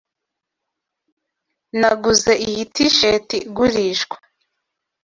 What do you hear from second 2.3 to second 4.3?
iyi T-shirt igurishwa.